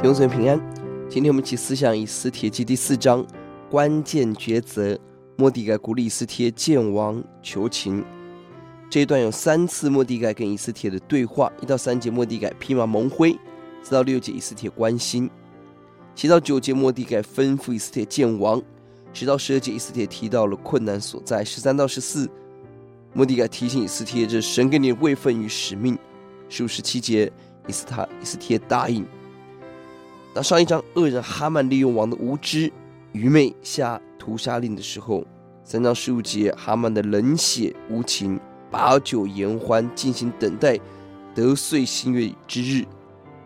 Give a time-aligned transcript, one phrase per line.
[0.00, 0.58] 弟兄姊妹平安，
[1.10, 3.22] 今天我们一起思想以斯帖记第四章
[3.68, 4.98] 关键抉择。
[5.36, 8.02] 末底改鼓励以斯帖见王求情。
[8.88, 13.32] 这一段有三次末底改跟以斯帖的对话：一到三节末底改披麻蒙灰；
[13.82, 15.28] 四到六节以斯帖关心；
[16.14, 18.58] 七到九节末底改吩咐以斯帖见王；
[19.12, 22.26] 十到十二节以斯帖提到了困难所在；十三到十四
[23.12, 25.94] 末底改提醒以斯帖这神给你的位分与使命；
[26.48, 27.30] 十五十七节
[27.68, 29.04] 以斯他以斯帖答应。
[30.32, 32.72] 当上一章恶人哈曼利用王的无知、
[33.12, 35.24] 愚昧下屠杀令的时候，
[35.64, 38.38] 三章十五节哈曼的冷血无情，
[38.70, 40.78] 把酒言欢，进行等待
[41.34, 42.84] 得遂心愿之日，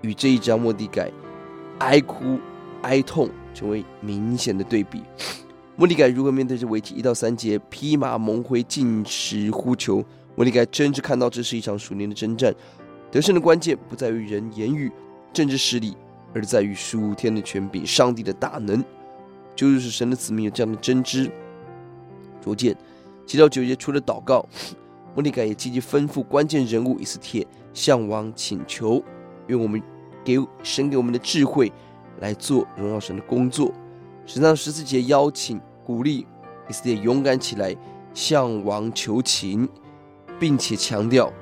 [0.00, 1.10] 与这一章莫迪改
[1.80, 2.38] 哀哭
[2.80, 5.02] 哀痛成为明显的对比。
[5.76, 6.94] 莫迪改如何面对这危机？
[6.94, 10.02] 一到三节披麻蒙灰禁食呼求，
[10.34, 12.54] 莫迪改真正看到这是一场属灵的征战，
[13.10, 14.90] 得胜的关键不在于人言语、
[15.30, 15.94] 政治势力。
[16.32, 18.84] 而在于属天的权柄，上帝的大能，
[19.56, 21.30] 就是神的子民有这样的真知。
[22.40, 22.76] 逐渐，
[23.26, 24.46] 七到九节除了祷告，
[25.14, 29.02] 末底改也积极吩咐关键人物以斯帖向王请求，
[29.48, 29.82] 愿我们
[30.24, 31.72] 给神给我们的智慧
[32.20, 33.72] 来做荣耀神的工作。
[34.24, 36.26] 十三到十四节邀请鼓励
[36.68, 37.76] 以斯帖勇敢起来
[38.14, 39.68] 向王求情，
[40.38, 41.32] 并且强调，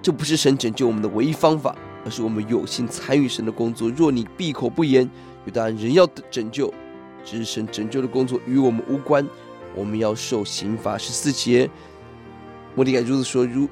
[0.00, 1.76] 这不是神拯救我们的唯一方法。
[2.06, 3.90] 而是我们有幸参与神的工作。
[3.90, 5.10] 若你闭口不言，
[5.44, 6.72] 有大人要拯救，
[7.24, 9.26] 只是神拯救的工作与我们无关，
[9.74, 10.96] 我们要受刑罚。
[10.96, 11.68] 十四节，
[12.76, 13.68] 莫迪改如此说：如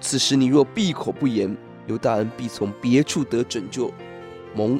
[0.00, 3.90] 此时你若闭口不言，有大人必从别处得拯救，
[4.54, 4.78] 蒙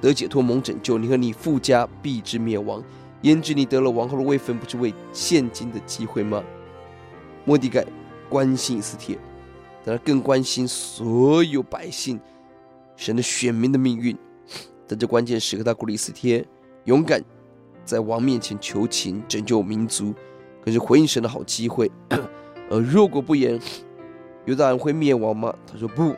[0.00, 0.98] 得解脱，蒙拯救。
[0.98, 2.82] 你和你父家必至灭亡。
[3.20, 6.42] 焉知你得了王后的位分，不是为现今的机会吗？
[7.44, 7.86] 莫迪改
[8.28, 9.16] 关心斯帖，
[9.84, 12.20] 但他更关心所有百姓。
[12.94, 14.16] 神的选民的命运，
[14.86, 16.46] 在这关键时刻，他鼓励斯帖
[16.84, 17.20] 勇敢
[17.84, 20.14] 在王面前求情，拯救民族，
[20.62, 21.90] 可是回应神的好机会。
[22.70, 23.58] 而如果不言，
[24.44, 25.52] 犹大人会灭亡吗？
[25.66, 26.14] 他说不，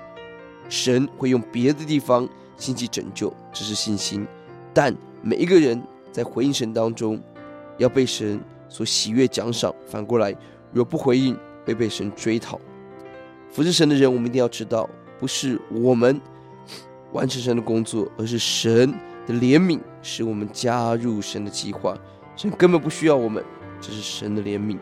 [0.68, 4.26] 神会用别的地方兴起拯救，这是信心。
[4.74, 7.18] 但每一个人在回应神当中，
[7.78, 8.38] 要被神
[8.68, 9.74] 所喜悦奖赏。
[9.86, 10.36] 反过来，
[10.72, 12.60] 若不回应，会被神追讨。
[13.54, 16.20] 服侍神的人，我们一定要知道，不是我们。
[17.12, 18.92] 完成神的工作，而是神
[19.24, 21.96] 的怜悯使我们加入神的计划。
[22.34, 23.44] 神根本不需要我们，
[23.80, 24.76] 这是神的怜悯。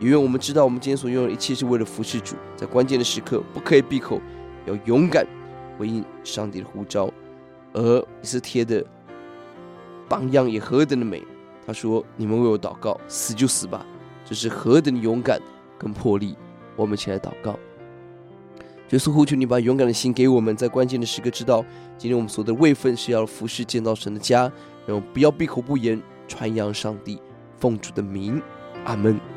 [0.00, 4.18] 因为我们知道，我们今天所拥有的一切是为了服侍主，在关键的时刻不可以闭口，
[4.64, 5.26] 要勇敢
[5.78, 7.12] 回应上帝的呼召。
[7.74, 8.82] 而以色列的
[10.08, 11.22] 榜样也何等的美！
[11.66, 13.84] 他说：“你们为我祷告，死就死吧。”
[14.24, 15.38] 这是何等的勇敢
[15.78, 16.34] 跟魄力！
[16.76, 17.58] 我们一起来祷告。
[18.90, 21.64] 耶稣呼求你，把勇敢的心给我们，在关键的时刻知道，
[21.98, 24.42] 今天我们所得位分是要服侍建造神的家，
[24.86, 27.18] 然后不要闭口不言，传扬上帝
[27.58, 28.40] 奉主的名，
[28.84, 29.33] 阿门。